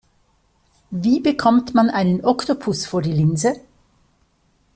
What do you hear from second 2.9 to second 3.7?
die Linse?